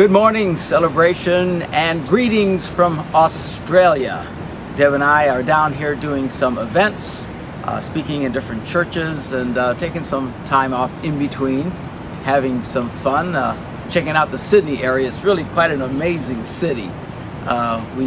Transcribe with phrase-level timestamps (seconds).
[0.00, 4.26] Good morning, celebration, and greetings from Australia.
[4.74, 7.26] Deb and I are down here doing some events,
[7.64, 11.70] uh, speaking in different churches, and uh, taking some time off in between,
[12.24, 13.54] having some fun, uh,
[13.90, 15.06] checking out the Sydney area.
[15.06, 16.90] It's really quite an amazing city.
[17.44, 18.06] Uh, we,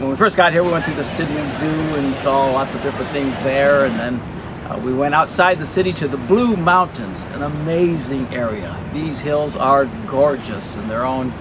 [0.00, 2.82] when we first got here, we went to the Sydney Zoo and saw lots of
[2.82, 4.20] different things there, and then
[4.68, 8.78] uh, we went outside the city to the Blue Mountains, an amazing area.
[8.92, 11.32] These hills are gorgeous in their own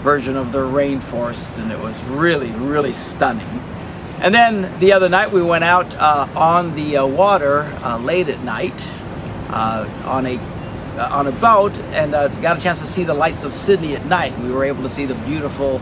[0.00, 3.62] version of the rainforest, and it was really, really stunning.
[4.18, 8.28] And then the other night we went out uh, on the uh, water uh, late
[8.28, 8.86] at night
[9.48, 10.38] uh, on a
[10.98, 14.06] uh, on a boat and got a chance to see the lights of Sydney at
[14.06, 14.38] night.
[14.38, 15.80] We were able to see the beautiful,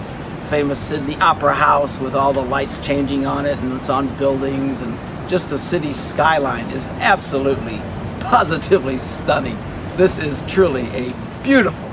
[0.48, 4.80] famous Sydney Opera House with all the lights changing on it, and it's on buildings
[4.80, 7.78] and just the city skyline is absolutely,
[8.20, 9.58] positively stunning.
[9.96, 11.90] This is truly a beautiful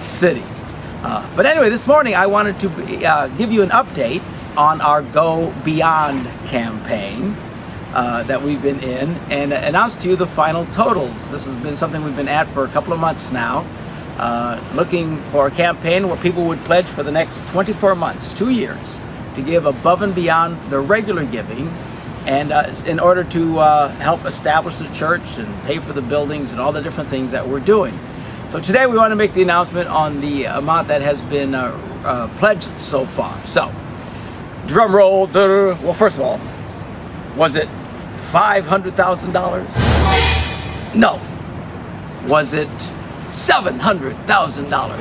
[0.00, 0.44] city.
[1.02, 4.22] Uh, but anyway, this morning I wanted to uh, give you an update
[4.56, 7.36] on our Go Beyond campaign
[7.92, 11.28] uh, that we've been in and announce to you the final totals.
[11.28, 13.66] This has been something we've been at for a couple of months now,
[14.18, 18.50] uh, looking for a campaign where people would pledge for the next 24 months, two
[18.50, 19.00] years,
[19.34, 21.68] to give above and beyond their regular giving
[22.26, 26.50] and uh, in order to uh, help establish the church and pay for the buildings
[26.50, 27.98] and all the different things that we're doing.
[28.48, 31.70] So today we want to make the announcement on the amount that has been uh,
[32.04, 33.42] uh pledged so far.
[33.46, 33.72] So,
[34.66, 35.26] drum roll.
[35.26, 36.40] Well, first of all,
[37.36, 37.68] was it
[38.30, 39.68] five hundred thousand dollars?
[40.94, 41.20] No.
[42.26, 42.68] Was it
[43.30, 45.00] seven hundred thousand dollars?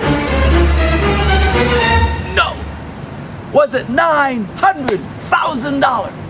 [2.35, 2.57] No.
[3.53, 6.20] Was it nine hundred thousand dollars?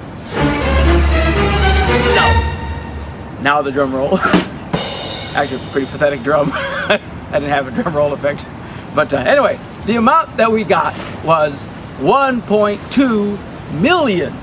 [2.16, 3.40] No.
[3.42, 4.18] Now the drum roll.
[5.36, 6.52] Actually, pretty pathetic drum.
[6.54, 7.00] I
[7.34, 8.46] didn't have a drum roll effect.
[8.96, 10.94] But uh, anyway, the amount that we got
[11.24, 11.66] was
[12.00, 14.34] 1.2 million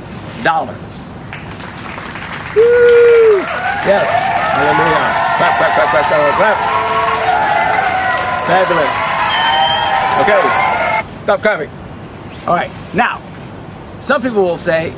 [0.42, 0.76] dollars.
[2.56, 3.38] Woo!
[3.84, 4.08] Yes.
[4.56, 5.28] Hallelujah.
[5.36, 6.58] Clap, clap, clap, clap, clap, clap.
[8.48, 8.94] Fabulous.
[10.22, 10.40] Okay.
[11.20, 11.70] Stop clapping.
[12.46, 12.70] All right.
[12.94, 13.22] Now,
[14.00, 14.94] some people will say,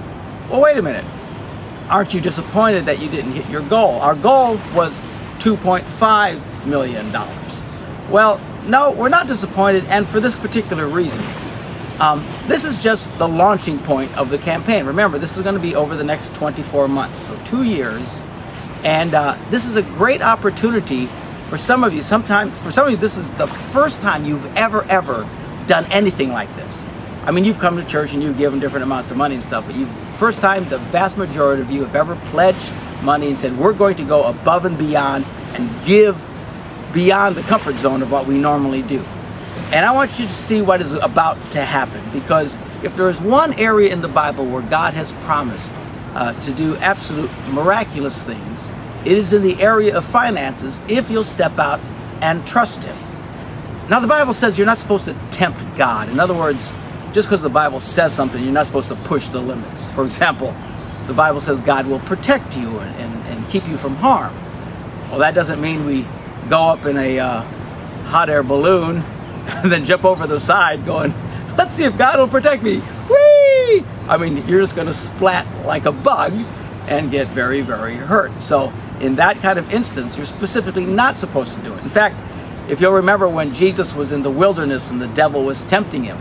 [0.49, 1.05] well, wait a minute
[1.91, 4.01] aren't you disappointed that you didn't hit your goal?
[4.01, 5.01] Our goal was
[5.39, 7.12] $2.5 million.
[8.11, 11.25] Well, no, we're not disappointed, and for this particular reason.
[11.99, 14.87] Um, this is just the launching point of the campaign.
[14.87, 18.22] Remember, this is going to be over the next 24 months, so two years.
[18.84, 21.11] And uh, this is a great opportunity
[21.51, 22.01] for some of you.
[22.01, 25.28] Sometimes, for some of you, this is the first time you've ever, ever
[25.67, 26.84] done anything like this.
[27.25, 29.67] I mean, you've come to church and you've given different amounts of money and stuff,
[29.67, 29.87] but you
[30.21, 32.71] first time the vast majority of you have ever pledged
[33.03, 36.23] money and said, we're going to go above and beyond and give
[36.93, 39.01] beyond the comfort zone of what we normally do.
[39.73, 43.19] And I want you to see what is about to happen because if there is
[43.19, 45.73] one area in the Bible where God has promised
[46.15, 48.69] uh, to do absolute miraculous things,
[49.07, 51.81] it is in the area of finances if you'll step out
[52.21, 52.99] and trust Him.
[53.89, 56.11] Now, the Bible says you're not supposed to tempt God.
[56.11, 56.71] In other words,
[57.12, 59.91] just because the Bible says something, you're not supposed to push the limits.
[59.92, 60.54] For example,
[61.07, 64.34] the Bible says God will protect you and, and, and keep you from harm.
[65.10, 66.07] Well, that doesn't mean we
[66.48, 67.42] go up in a uh,
[68.04, 68.98] hot air balloon
[69.47, 71.12] and then jump over the side going,
[71.57, 72.78] let's see if God will protect me.
[72.78, 73.84] Whee!
[74.09, 76.33] I mean, you're just going to splat like a bug
[76.89, 78.41] and get very, very hurt.
[78.41, 81.83] So, in that kind of instance, you're specifically not supposed to do it.
[81.83, 82.16] In fact,
[82.71, 86.18] if you'll remember when Jesus was in the wilderness and the devil was tempting him,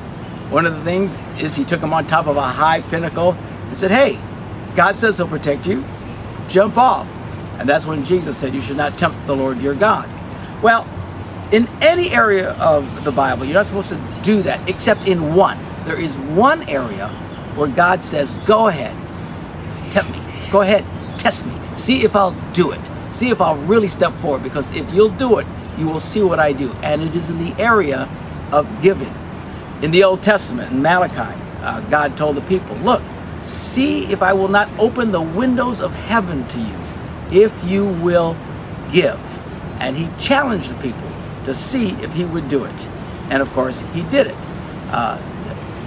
[0.50, 3.78] one of the things is he took him on top of a high pinnacle and
[3.78, 4.20] said, Hey,
[4.76, 5.84] God says he'll protect you.
[6.48, 7.08] Jump off.
[7.60, 10.10] And that's when Jesus said, You should not tempt the Lord your God.
[10.64, 10.88] Well,
[11.52, 15.60] in any area of the Bible, you're not supposed to do that except in one.
[15.86, 17.10] There is one area
[17.56, 18.96] where God says, Go ahead,
[19.92, 20.22] tempt me.
[20.52, 20.84] Go ahead,
[21.20, 21.54] test me.
[21.76, 22.82] See if I'll do it.
[23.12, 24.44] See if I'll really step forward.
[24.44, 25.48] Because if you'll do it,
[25.78, 26.72] you will see what I do.
[26.82, 28.10] And it is in the area
[28.52, 29.14] of giving.
[29.82, 33.02] In the Old Testament, in Malachi, uh, God told the people, Look,
[33.44, 36.80] see if I will not open the windows of heaven to you
[37.32, 38.36] if you will
[38.92, 39.20] give.
[39.80, 41.10] And he challenged the people
[41.46, 42.88] to see if he would do it.
[43.30, 44.36] And of course, he did it.
[44.92, 45.22] Uh,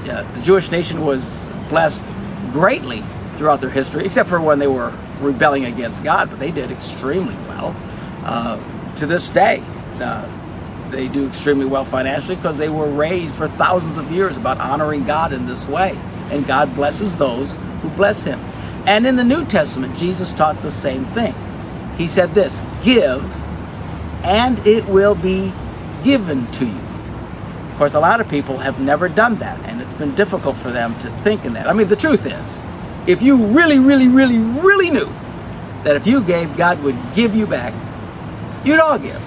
[0.09, 1.23] uh, the Jewish nation was
[1.69, 2.05] blessed
[2.51, 3.05] greatly
[3.37, 7.35] throughout their history, except for when they were rebelling against God, but they did extremely
[7.49, 7.77] well.
[8.25, 9.63] Uh, to this day,
[10.01, 10.29] uh,
[10.93, 15.05] they do extremely well financially because they were raised for thousands of years about honoring
[15.05, 15.99] God in this way.
[16.31, 18.39] And God blesses those who bless him.
[18.87, 21.35] And in the New Testament, Jesus taught the same thing.
[21.97, 23.23] He said this Give,
[24.25, 25.53] and it will be
[26.05, 26.81] given to you.
[27.71, 30.71] Of course, a lot of people have never done that, and it's been difficult for
[30.71, 31.69] them to think in that.
[31.69, 32.61] I mean, the truth is,
[33.07, 35.13] if you really, really, really, really knew
[35.85, 37.75] that if you gave, God would give you back,
[38.65, 39.21] you'd all give.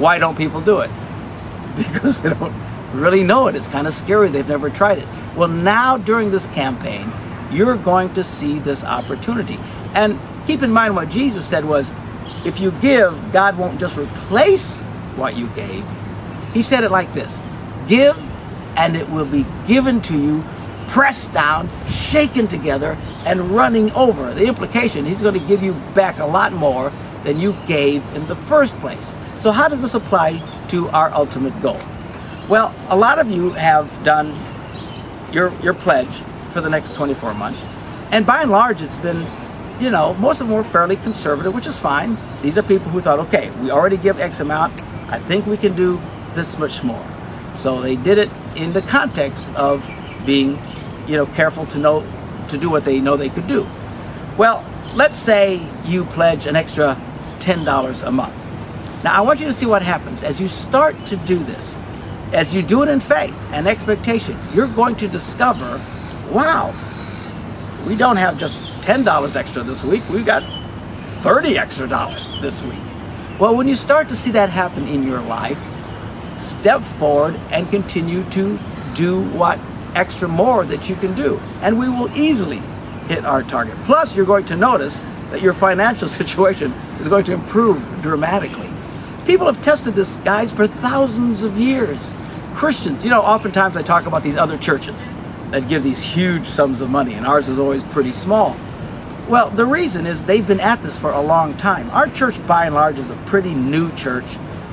[0.00, 0.90] Why don't people do it?
[1.76, 2.54] Because they don't
[2.92, 3.54] really know it.
[3.54, 4.28] It's kind of scary.
[4.28, 5.06] They've never tried it.
[5.36, 7.12] Well, now during this campaign,
[7.52, 9.58] you're going to see this opportunity.
[9.94, 11.92] And keep in mind what Jesus said was,
[12.44, 14.80] if you give, God won't just replace
[15.16, 15.84] what you gave.
[16.54, 17.40] He said it like this
[17.86, 18.16] Give,
[18.76, 20.44] and it will be given to you,
[20.88, 24.32] pressed down, shaken together, and running over.
[24.32, 26.92] The implication, He's going to give you back a lot more
[27.24, 29.12] than you gave in the first place.
[29.40, 30.38] So, how does this apply
[30.68, 31.80] to our ultimate goal?
[32.46, 34.38] Well, a lot of you have done
[35.32, 37.64] your, your pledge for the next 24 months,
[38.10, 39.26] and by and large, it's been
[39.80, 42.18] you know, most of them were fairly conservative, which is fine.
[42.42, 44.78] These are people who thought, okay, we already give X amount.
[45.08, 45.98] I think we can do
[46.34, 47.02] this much more.
[47.56, 49.88] So they did it in the context of
[50.26, 50.58] being,
[51.08, 52.06] you know, careful to know
[52.48, 53.66] to do what they know they could do.
[54.36, 57.00] Well, let's say you pledge an extra
[57.38, 58.39] $10 a month.
[59.02, 61.76] Now, I want you to see what happens as you start to do this.
[62.32, 65.78] As you do it in faith and expectation, you're going to discover,
[66.30, 66.74] wow,
[67.86, 70.42] we don't have just $10 extra this week, we've got
[71.22, 72.78] 30 extra dollars this week.
[73.38, 75.58] Well, when you start to see that happen in your life,
[76.38, 78.58] step forward and continue to
[78.94, 79.58] do what
[79.94, 81.38] extra more that you can do.
[81.62, 82.60] And we will easily
[83.08, 83.76] hit our target.
[83.84, 88.70] Plus, you're going to notice that your financial situation is going to improve dramatically.
[89.30, 92.12] People have tested this, guys, for thousands of years.
[92.54, 95.00] Christians, you know, oftentimes I talk about these other churches
[95.52, 98.56] that give these huge sums of money, and ours is always pretty small.
[99.28, 101.88] Well, the reason is they've been at this for a long time.
[101.90, 104.26] Our church, by and large, is a pretty new church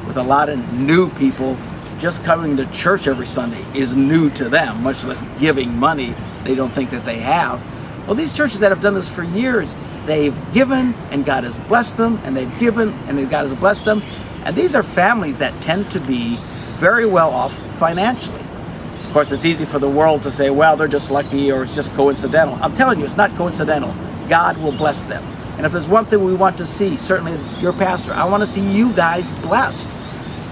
[0.08, 1.56] with a lot of new people.
[2.00, 6.16] Just coming to church every Sunday is new to them, much less giving money
[6.46, 7.62] they don't think that they have.
[8.08, 9.76] Well, these churches that have done this for years,
[10.08, 14.02] they've given and God has blessed them, and they've given and God has blessed them.
[14.44, 16.40] And these are families that tend to be
[16.78, 18.40] very well off financially.
[19.04, 21.76] Of course, it's easy for the world to say, well, they're just lucky or it's
[21.76, 22.58] just coincidental.
[22.62, 23.94] I'm telling you, it's not coincidental.
[24.28, 25.24] God will bless them.
[25.58, 28.44] And if there's one thing we want to see, certainly as your pastor, I want
[28.44, 29.90] to see you guys blessed.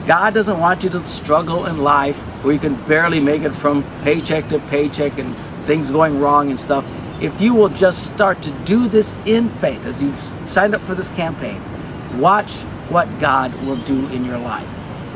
[0.07, 3.83] God doesn't want you to struggle in life where you can barely make it from
[4.03, 5.35] paycheck to paycheck and
[5.65, 6.85] things going wrong and stuff.
[7.21, 10.17] If you will just start to do this in faith as you've
[10.47, 11.61] signed up for this campaign,
[12.19, 12.51] watch
[12.89, 14.67] what God will do in your life.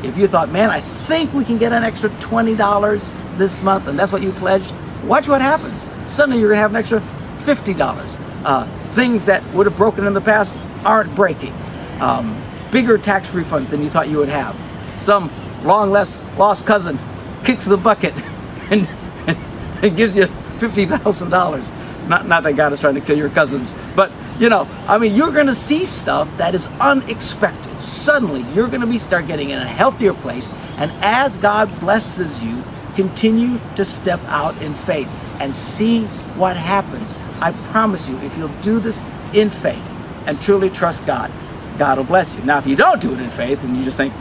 [0.02, 3.98] If you thought, man, I think we can get an extra $20 this month, and
[3.98, 4.72] that's what you pledged,
[5.04, 5.84] watch what happens.
[6.10, 7.00] Suddenly you're going to have an extra
[7.40, 8.18] $50.
[8.44, 11.52] Uh, things that would have broken in the past aren't breaking.
[12.00, 12.42] Um,
[12.72, 14.56] bigger tax refunds than you thought you would have.
[14.98, 15.30] Some
[15.64, 16.98] long lost cousin
[17.44, 18.14] kicks the bucket
[18.70, 18.88] and,
[19.26, 19.36] and,
[19.82, 20.24] and gives you
[20.58, 21.79] $50,000.
[22.10, 25.14] Not, not that God is trying to kill your cousins, but you know, I mean,
[25.14, 27.80] you're going to see stuff that is unexpected.
[27.80, 32.42] Suddenly, you're going to be start getting in a healthier place, and as God blesses
[32.42, 32.62] you,
[32.94, 36.04] Continue to step out in faith and see
[36.36, 37.14] what happens.
[37.40, 39.02] I promise you, if you'll do this
[39.32, 39.82] in faith
[40.26, 41.30] and truly trust God,
[41.78, 42.42] God will bless you.
[42.42, 44.12] Now, if you don't do it in faith and you just think,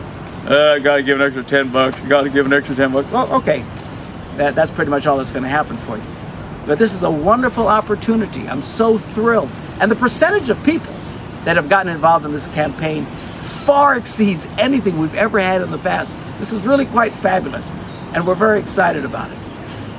[0.45, 2.91] uh, I got to give an extra 10 bucks, got to give an extra 10
[2.91, 3.65] bucks, well, okay.
[4.37, 6.03] That, that's pretty much all that's going to happen for you.
[6.69, 8.47] But this is a wonderful opportunity.
[8.47, 9.49] I'm so thrilled.
[9.79, 10.93] And the percentage of people
[11.43, 13.07] that have gotten involved in this campaign
[13.65, 16.15] far exceeds anything we've ever had in the past.
[16.37, 17.71] This is really quite fabulous
[18.13, 19.37] and we're very excited about it.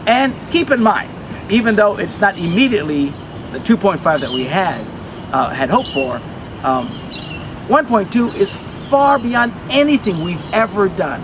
[0.06, 1.10] And keep in mind,
[1.50, 3.06] even though it's not immediately
[3.50, 4.86] the 2.5 that we had
[5.32, 6.18] uh, had hoped for,
[6.64, 6.86] um,
[7.66, 8.54] 1.2 is
[8.88, 11.20] far beyond anything we've ever done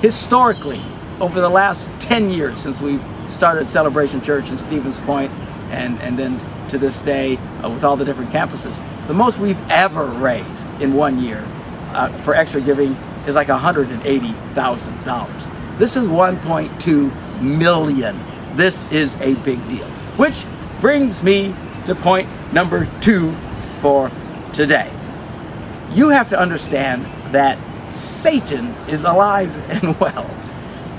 [0.00, 0.80] historically
[1.20, 5.32] over the last 10 years since we've started Celebration Church in Stevens Point
[5.70, 8.80] and, and then to this day uh, with all the different campuses.
[9.06, 11.46] The most we've ever raised in one year
[11.92, 12.92] uh, for extra giving
[13.26, 15.78] is like $180,000.
[15.78, 18.18] This is 1.2 million.
[18.54, 19.86] This is a big deal.
[20.16, 20.44] Which
[20.80, 21.54] brings me
[21.86, 23.34] to point number two
[23.80, 24.10] for
[24.52, 24.90] today.
[25.92, 27.04] You have to understand
[27.34, 27.58] that
[27.96, 30.28] Satan is alive and well.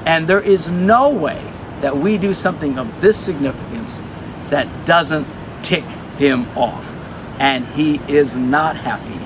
[0.06, 1.42] And there is no way
[1.82, 4.02] that we do something of this significance
[4.50, 5.28] that doesn't
[5.64, 5.84] tick
[6.18, 6.94] him off.
[7.40, 9.24] And he is not happy.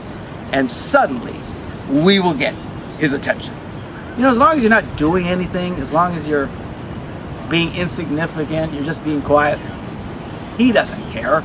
[0.52, 1.36] And suddenly,
[1.90, 2.54] we will get
[2.98, 3.56] his attention.
[4.18, 6.50] You know, as long as you're not doing anything, as long as you're
[7.50, 9.60] being insignificant, you're just being quiet,
[10.58, 11.44] he doesn't care.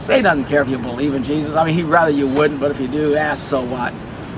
[0.00, 1.54] Satan doesn't care if you believe in Jesus.
[1.54, 3.92] I mean, he'd rather you wouldn't, but if you do, ask so what.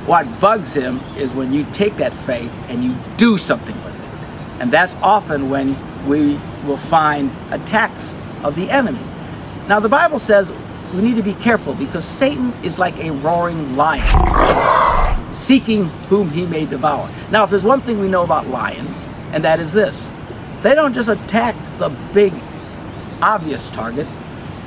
[0.06, 4.08] What bugs him is when you take that faith and you do something with it.
[4.60, 5.76] And that's often when
[6.06, 9.00] we will find attacks of the enemy.
[9.68, 10.52] Now, the Bible says
[10.94, 16.46] we need to be careful because Satan is like a roaring lion, seeking whom he
[16.46, 17.10] may devour.
[17.30, 20.10] Now, if there's one thing we know about lions, and that is this
[20.62, 22.34] they don't just attack the big,
[23.22, 24.06] obvious target,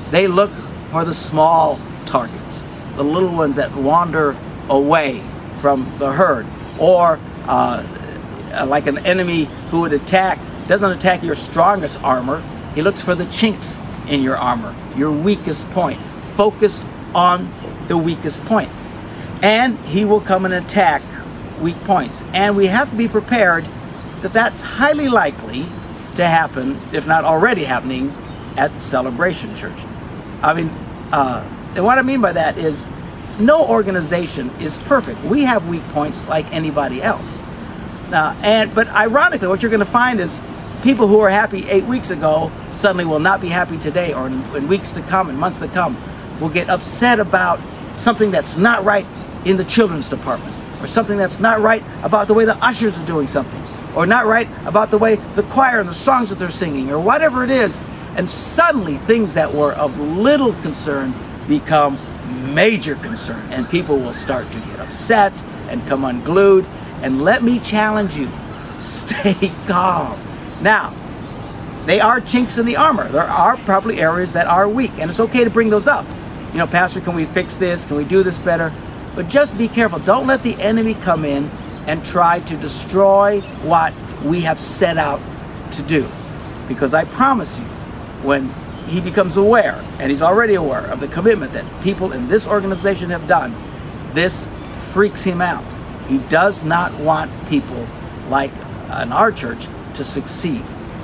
[0.10, 0.52] they look
[0.90, 4.36] for the small targets, the little ones that wander
[4.70, 5.22] away
[5.60, 6.48] from the herd,
[6.80, 7.84] or uh,
[8.68, 12.43] like an enemy who would attack, doesn't attack your strongest armor,
[12.75, 16.00] he looks for the chinks in your armor, your weakest point.
[16.36, 17.51] Focus on
[17.88, 18.70] the weakest point.
[19.41, 21.01] And he will come and attack
[21.60, 22.22] weak points.
[22.34, 23.65] And we have to be prepared
[24.22, 25.65] that that's highly likely
[26.15, 28.13] to happen, if not already happening,
[28.58, 29.77] at Celebration Church.
[30.41, 30.70] I mean,
[31.12, 32.88] uh, and what I mean by that is
[33.39, 35.22] no organization is perfect.
[35.24, 37.41] We have weak points like anybody else.
[38.12, 40.41] Uh, and but ironically, what you're going to find is
[40.84, 44.44] people who were happy eight weeks ago suddenly will not be happy today, or in,
[44.56, 45.98] in weeks to come and months to come,
[46.40, 47.60] will get upset about
[47.96, 49.08] something that's not right
[49.46, 53.06] in the children's department, or something that's not right about the way the ushers are
[53.06, 53.63] doing something,
[53.96, 57.00] or not right about the way the choir and the songs that they're singing, or
[57.00, 57.82] whatever it is.
[58.16, 61.16] And suddenly, things that were of little concern
[61.48, 61.98] become
[62.54, 65.34] major concern, and people will start to get upset
[65.70, 66.66] and come unglued.
[67.02, 68.30] And let me challenge you
[68.80, 70.33] stay calm.
[70.63, 70.96] Now,
[71.86, 73.08] they are chinks in the armor.
[73.10, 76.05] There are probably areas that are weak, and it's okay to bring those up.
[76.53, 77.84] You know, Pastor, can we fix this?
[77.84, 78.74] Can we do this better?
[79.13, 80.00] But just be careful.
[80.00, 81.50] Don't let the enemy come in
[81.86, 83.93] and try to destroy what
[84.24, 85.20] we have set out
[85.74, 86.08] to do.
[86.70, 87.65] Because I promise you,
[88.24, 88.50] when
[88.88, 93.10] he becomes aware, and he's already aware of the commitment that people in this organization
[93.10, 93.53] have done,
[94.13, 94.48] this
[94.91, 95.65] freaks him out.
[96.08, 97.86] He does not want people
[98.29, 98.51] like
[98.89, 100.64] uh, in our church to succeed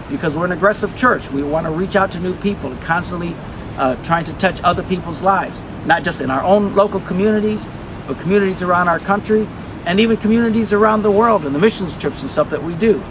[0.10, 1.30] because we're an aggressive church.
[1.32, 3.36] We want to reach out to new people and constantly
[3.78, 7.66] uh, trying to touch other people's lives, not just in our own local communities,
[8.08, 9.48] but communities around our country
[9.86, 13.04] and even communities around the world and the missions trips and stuff that we do.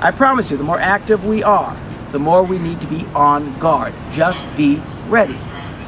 [0.00, 1.76] I promise you, the more active we are,
[2.12, 3.92] the more we need to be on guard.
[4.12, 5.38] Just be ready.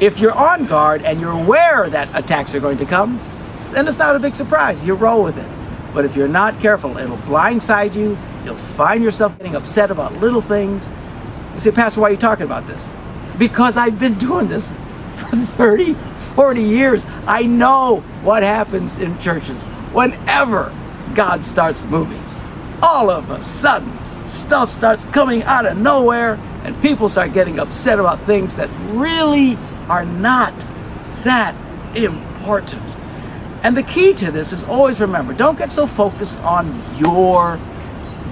[0.00, 3.20] If you're on guard and you're aware that attacks are going to come,
[3.72, 4.82] then it's not a big surprise.
[4.84, 5.48] You roll with it.
[5.92, 8.16] But if you're not careful, it'll blindside you.
[8.44, 10.88] You'll find yourself getting upset about little things.
[11.54, 12.88] You say, Pastor, why are you talking about this?
[13.38, 14.70] Because I've been doing this
[15.16, 15.94] for 30,
[16.34, 17.06] 40 years.
[17.26, 19.58] I know what happens in churches
[19.92, 20.74] whenever
[21.14, 22.22] God starts moving.
[22.82, 23.92] All of a sudden,
[24.28, 29.56] stuff starts coming out of nowhere and people start getting upset about things that really
[29.88, 30.54] are not
[31.24, 31.54] that
[31.96, 32.82] important.
[33.62, 37.60] And the key to this is always remember don't get so focused on your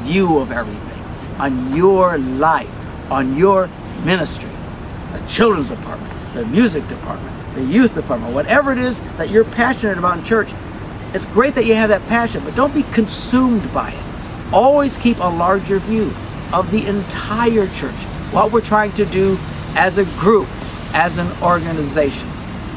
[0.03, 1.03] view of everything,
[1.39, 2.71] on your life,
[3.11, 3.69] on your
[4.05, 4.51] ministry,
[5.13, 9.99] the children's department, the music department, the youth department, whatever it is that you're passionate
[9.99, 10.51] about in church.
[11.15, 14.05] It's great that you have that passion, but don't be consumed by it.
[14.53, 16.15] Always keep a larger view
[16.53, 17.95] of the entire church,
[18.31, 19.39] what we're trying to do
[19.75, 20.49] as a group,
[20.93, 22.31] as an organization.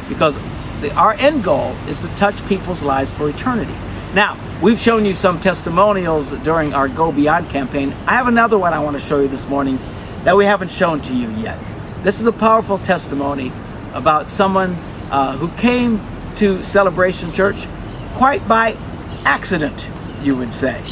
[0.10, 0.38] Because
[0.82, 3.76] the, our end goal is to touch people's lives for eternity.
[4.14, 7.94] Now, we've shown you some testimonials during our Go Beyond campaign.
[8.06, 9.80] I have another one I want to show you this morning
[10.26, 11.58] that we haven't shown to you yet.
[12.04, 13.54] This is a powerful testimony
[13.94, 14.74] about someone
[15.12, 17.68] uh, who came to Celebration Church
[18.16, 18.76] quite by
[19.24, 19.88] accident,
[20.22, 20.84] you would say.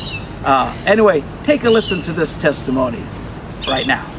[0.45, 3.03] Uh, anyway, take a listen to this testimony
[3.67, 4.18] right now.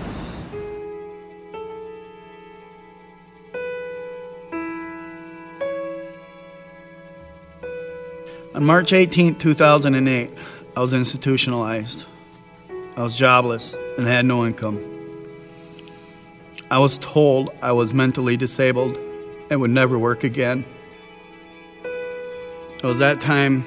[8.61, 10.31] On March 18, 2008,
[10.77, 12.05] I was institutionalized.
[12.95, 14.85] I was jobless and had no income.
[16.71, 18.99] I was told I was mentally disabled
[19.51, 20.67] and would never work again.
[21.85, 23.65] It was that time,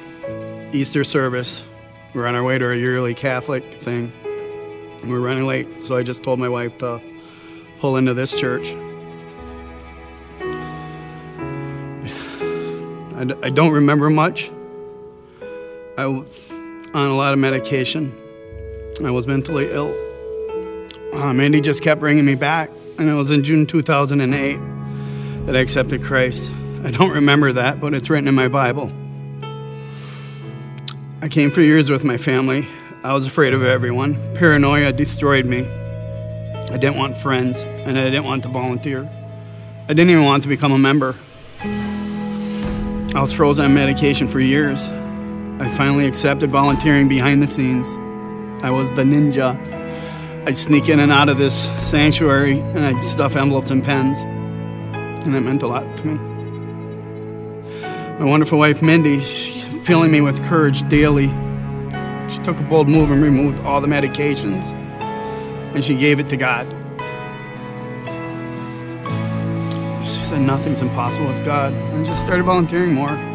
[0.74, 1.64] Easter service.
[2.14, 4.14] We're on our way to a yearly Catholic thing.
[5.04, 7.02] We were running late, so I just told my wife to
[7.80, 8.68] pull into this church.
[13.16, 14.52] I don't remember much.
[15.96, 16.26] I was
[16.94, 18.18] on a lot of medication.
[19.04, 19.94] I was mentally ill.
[21.14, 24.58] Um, Andy just kept bringing me back, and it was in June 2008
[25.46, 26.52] that I accepted Christ.
[26.84, 28.92] I don't remember that, but it's written in my Bible.
[31.22, 32.68] I came for years with my family.
[33.04, 34.16] I was afraid of everyone.
[34.36, 35.68] Paranoia destroyed me.
[35.68, 39.08] I didn't want friends, and I didn't want to volunteer.
[39.84, 41.16] I didn't even want to become a member.
[41.62, 44.88] I was frozen on medication for years.
[45.64, 47.88] I finally accepted volunteering behind the scenes.
[48.62, 49.56] I was the ninja.
[50.46, 54.20] I'd sneak in and out of this sanctuary and I'd stuff envelopes and pens.
[55.24, 56.16] And that meant a lot to me.
[58.20, 59.22] My wonderful wife, Mindy,
[59.86, 61.28] filling me with courage daily.
[62.30, 64.74] She took a bold move and removed all the medications
[65.74, 66.68] and she gave it to God.
[70.04, 71.72] She said, Nothing's impossible with God.
[71.72, 73.33] And I just started volunteering more.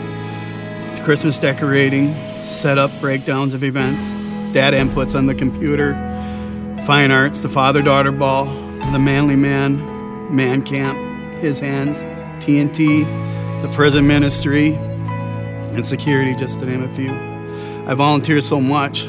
[1.08, 4.04] Christmas decorating, set up breakdowns of events,
[4.52, 5.94] data inputs on the computer,
[6.86, 8.44] fine arts, the father daughter ball,
[8.92, 9.78] the manly man,
[10.36, 10.98] man camp,
[11.40, 12.02] his hands,
[12.44, 13.06] TNT,
[13.62, 17.14] the prison ministry, and security, just to name a few.
[17.90, 19.04] I volunteer so much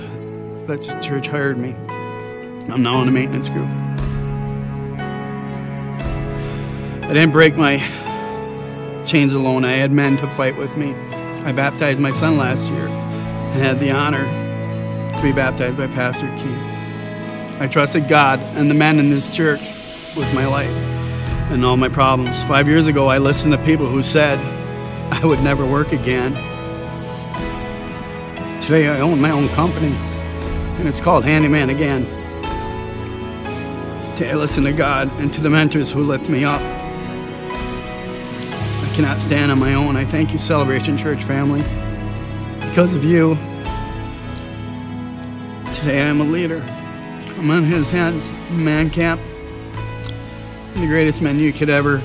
[0.68, 1.76] that the church hired me.
[2.72, 3.68] I'm now in a maintenance group.
[7.04, 7.76] I didn't break my
[9.06, 9.66] chains alone.
[9.66, 10.96] I had men to fight with me.
[11.44, 14.26] I baptized my son last year and had the honor
[15.10, 17.62] to be baptized by Pastor Keith.
[17.62, 19.62] I trusted God and the men in this church
[20.16, 20.70] with my life
[21.52, 22.36] and all my problems.
[22.44, 24.38] Five years ago, I listened to people who said
[25.12, 26.34] I would never work again.
[28.62, 29.96] Today, I own my own company,
[30.78, 32.06] and it's called Handyman Again.
[34.16, 36.62] Today, I listen to God and to the mentors who lift me up
[38.96, 39.96] cannot stand on my own.
[39.96, 41.62] I thank you, Celebration Church family.
[42.68, 43.36] Because of you,
[45.74, 46.62] today I am a leader.
[47.38, 49.22] I'm on his hands, man camp,
[50.74, 52.02] the greatest man you could ever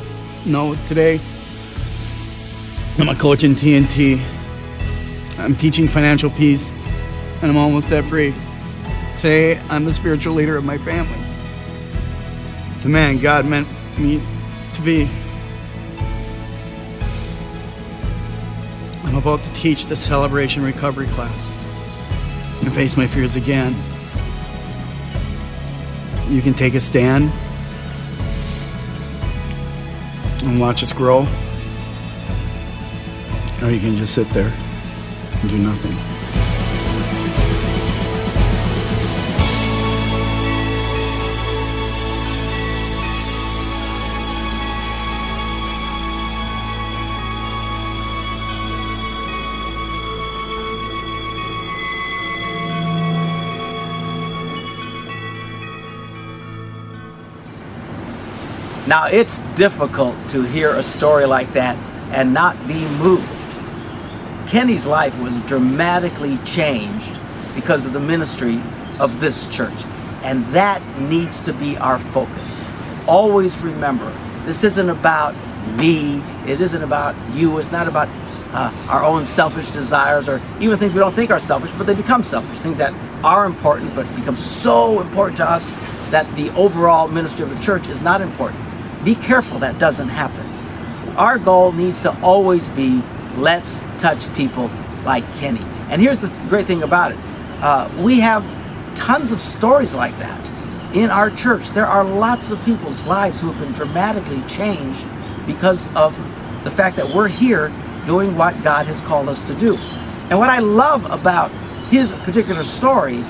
[0.47, 1.21] know today.
[2.99, 4.21] I'm a coach in TNT.
[5.39, 6.73] I'm teaching financial peace,
[7.43, 8.35] and I'm almost debt free.
[9.17, 11.19] Today, I'm the spiritual leader of my family.
[12.83, 13.67] The man God meant
[13.99, 14.23] me
[14.75, 15.11] to be.
[19.25, 21.33] About to teach the celebration recovery class
[22.61, 23.75] and face my fears again.
[26.29, 27.33] You can take a stand
[30.43, 31.21] and watch us grow,
[33.63, 34.53] or you can just sit there
[35.41, 36.14] and do nothing.
[58.87, 61.77] Now, it's difficult to hear a story like that
[62.13, 63.29] and not be moved.
[64.47, 67.19] Kenny's life was dramatically changed
[67.55, 68.61] because of the ministry
[68.99, 69.73] of this church.
[70.23, 72.67] And that needs to be our focus.
[73.07, 74.13] Always remember,
[74.45, 75.35] this isn't about
[75.77, 78.09] me, it isn't about you, it's not about
[78.53, 81.95] uh, our own selfish desires or even things we don't think are selfish, but they
[81.95, 82.59] become selfish.
[82.59, 82.93] Things that
[83.25, 85.71] are important but become so important to us
[86.11, 88.64] that the overall ministry of the church is not important.
[89.05, 90.47] Be careful that doesn't happen.
[91.17, 93.03] Our goal needs to always be
[93.37, 94.71] let's touch people
[95.05, 95.61] like Kenny.
[95.91, 97.19] And here's the great thing about it
[97.61, 98.45] uh, we have
[98.97, 100.51] tons of stories like that
[100.95, 101.69] in our church.
[101.71, 105.05] There are lots of people's lives who have been dramatically changed
[105.47, 106.17] because of
[106.65, 107.73] the fact that we're here
[108.07, 109.77] doing what God has called us to do.
[110.31, 111.51] And what I love about
[111.91, 113.23] his particular story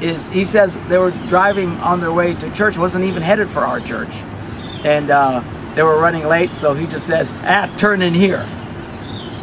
[0.00, 3.60] is he says they were driving on their way to church, wasn't even headed for
[3.60, 4.12] our church
[4.84, 5.42] and uh,
[5.74, 8.46] they were running late, so he just said, ah, turn in here.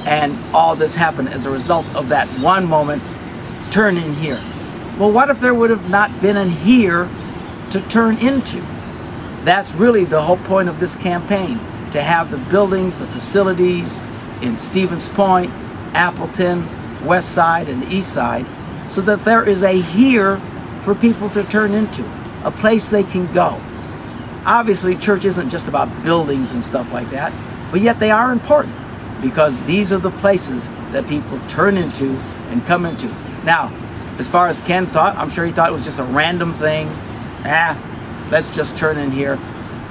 [0.06, 3.04] And all this happened as a result of that one moment,
[3.71, 4.41] turn in here.
[4.97, 7.10] Well, what if there would have not been in here
[7.71, 8.62] to turn into?
[9.43, 11.60] That's really the whole point of this campaign
[11.91, 14.00] to have the buildings, the facilities
[14.41, 15.52] in Stevens Point,
[15.93, 16.67] Appleton,
[17.06, 18.45] West Side, and the East Side,
[18.89, 20.41] so that there is a here
[20.84, 22.04] for people to turn into,
[22.43, 23.62] a place they can go
[24.47, 27.33] obviously church isn't just about buildings and stuff like that,
[27.69, 28.73] but yet they are important
[29.21, 32.17] because these are the places that people turn into
[32.49, 33.07] and come into.
[33.43, 33.73] Now,
[34.17, 36.88] as far as Ken thought, I'm sure he thought it was just a random thing.
[37.43, 37.77] Ah,
[38.31, 39.38] let's just turn in here.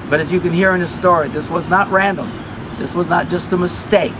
[0.09, 2.31] But as you can hear in his story, this was not random.
[2.77, 4.13] This was not just a mistake.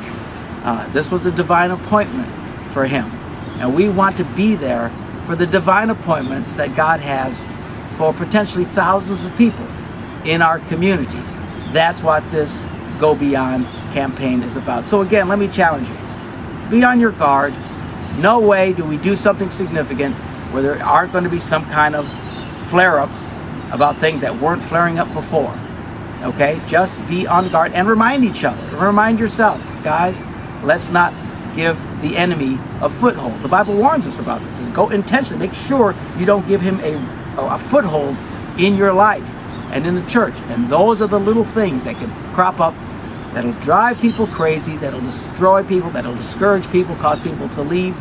[0.64, 2.32] Uh, this was a divine appointment
[2.72, 3.06] for him.
[3.60, 4.92] And we want to be there
[5.26, 7.44] for the divine appointments that God has
[7.98, 9.66] for potentially thousands of people
[10.26, 11.36] in our communities.
[11.72, 12.66] That's what this
[13.00, 14.84] Go Beyond campaign is about.
[14.84, 15.96] So, again, let me challenge you
[16.70, 17.54] be on your guard.
[18.20, 20.16] No way do we do something significant
[20.52, 22.08] where there aren't going to be some kind of
[22.70, 23.28] flare ups
[23.72, 25.58] about things that weren't flaring up before.
[26.24, 26.62] Okay?
[26.68, 28.78] Just be on guard and remind each other.
[28.78, 30.24] Remind yourself, guys,
[30.64, 31.14] let's not
[31.56, 33.42] give the enemy a foothold.
[33.42, 34.60] The Bible warns us about this.
[34.70, 36.96] Go intentionally, make sure you don't give him a,
[37.38, 38.16] a foothold
[38.58, 39.28] in your life
[39.72, 40.36] and in the church.
[40.48, 42.74] And those are the little things that can crop up
[43.34, 47.96] that'll drive people crazy, that'll destroy people, that'll discourage people, cause people to leave.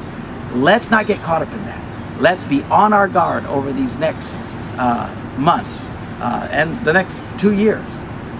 [0.54, 2.20] Let's not get caught up in that.
[2.20, 4.34] Let's be on our guard over these next
[4.78, 7.84] uh, months uh, and the next two years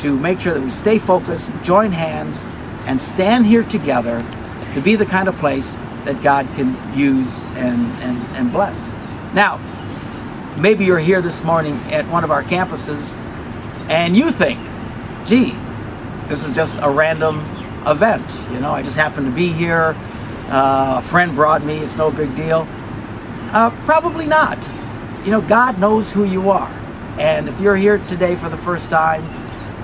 [0.01, 2.45] to make sure that we stay focused, join hands,
[2.87, 4.25] and stand here together
[4.75, 8.93] to be the kind of place that God can use and, and, and bless.
[9.35, 9.59] Now,
[10.57, 13.17] maybe you're here this morning at one of our campuses
[13.89, 14.59] and you think,
[15.27, 15.55] gee,
[16.29, 17.41] this is just a random
[17.87, 18.25] event.
[18.51, 19.95] You know, I just happened to be here.
[20.49, 21.79] Uh, a friend brought me.
[21.79, 22.67] It's no big deal.
[23.53, 24.59] Uh, probably not.
[25.25, 26.73] You know, God knows who you are.
[27.19, 29.25] And if you're here today for the first time,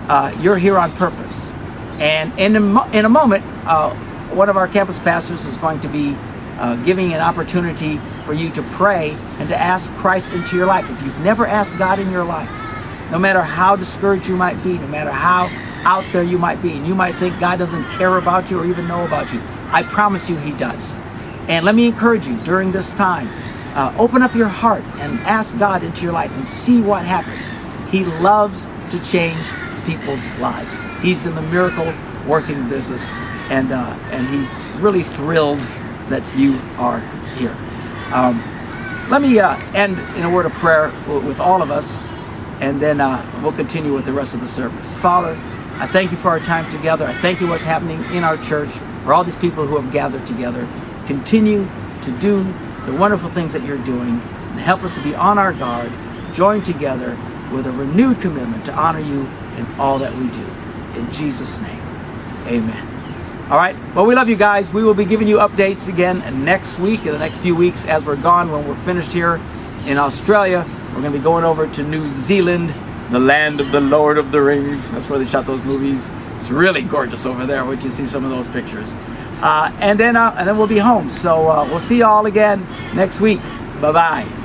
[0.09, 1.53] uh, you're here on purpose.
[1.99, 3.95] And in a, mo- in a moment, uh,
[4.35, 6.17] one of our campus pastors is going to be
[6.63, 10.89] uh, giving an opportunity for you to pray and to ask Christ into your life.
[10.89, 12.49] If you've never asked God in your life,
[13.11, 15.51] no matter how discouraged you might be, no matter how
[15.83, 18.65] out there you might be, and you might think God doesn't care about you or
[18.65, 20.95] even know about you, I promise you He does.
[21.49, 23.29] And let me encourage you during this time,
[23.75, 27.45] uh, open up your heart and ask God into your life and see what happens.
[27.93, 29.45] He loves to change
[29.85, 30.73] people's lives.
[31.03, 31.93] He's in the miracle
[32.29, 33.05] working business
[33.51, 35.67] and uh, and he's really thrilled
[36.09, 37.01] that you are
[37.37, 37.57] here.
[38.13, 38.43] Um,
[39.11, 42.05] let me uh, end in a word of prayer with all of us,
[42.61, 44.93] and then uh, we'll continue with the rest of the service.
[44.99, 45.37] Father,
[45.75, 47.07] I thank you for our time together.
[47.07, 48.71] I thank you what's happening in our church
[49.05, 50.67] for all these people who have gathered together.
[51.07, 51.69] Continue
[52.03, 52.45] to do
[52.87, 55.91] the wonderful things that you're doing, and help us to be on our guard,
[56.35, 57.19] join together
[57.53, 60.47] with a renewed commitment to honor you in all that we do.
[60.99, 61.83] In Jesus' name,
[62.47, 62.92] amen.
[63.53, 63.77] All right.
[63.95, 64.73] Well, we love you guys.
[64.73, 68.03] We will be giving you updates again next week, in the next few weeks, as
[68.03, 68.51] we're gone.
[68.51, 69.43] When we're finished here
[69.85, 72.75] in Australia, we're going to be going over to New Zealand,
[73.11, 74.91] the land of the Lord of the Rings.
[74.91, 76.09] That's where they shot those movies.
[76.39, 77.63] It's really gorgeous over there.
[77.63, 78.91] Till you see some of those pictures.
[79.43, 81.11] Uh, and then, uh, and then we'll be home.
[81.11, 83.43] So uh, we'll see you all again next week.
[83.83, 84.42] Bye bye.